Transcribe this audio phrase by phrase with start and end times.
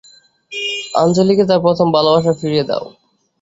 [0.95, 2.85] আঞ্জলিকে তার প্রথম ভালোবাসা ফিরিয়ে দাও।